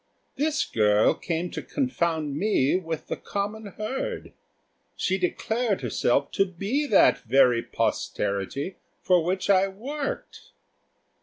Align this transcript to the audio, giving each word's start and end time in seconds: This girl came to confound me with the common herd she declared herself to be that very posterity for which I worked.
This 0.35 0.65
girl 0.65 1.13
came 1.13 1.51
to 1.51 1.61
confound 1.61 2.35
me 2.35 2.75
with 2.75 3.05
the 3.05 3.15
common 3.15 3.67
herd 3.77 4.33
she 4.95 5.19
declared 5.19 5.81
herself 5.81 6.31
to 6.31 6.45
be 6.47 6.87
that 6.87 7.19
very 7.19 7.61
posterity 7.61 8.77
for 9.03 9.23
which 9.23 9.47
I 9.47 9.67
worked. 9.67 10.53